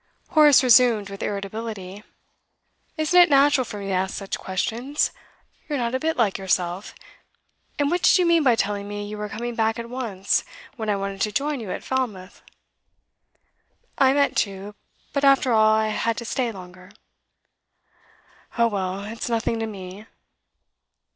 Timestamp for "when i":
10.75-10.95